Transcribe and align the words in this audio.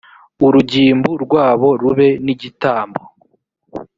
urugimbu 0.45 1.11
rwabwo 1.23 1.69
rube 1.81 2.07
nigitambo. 2.25 3.01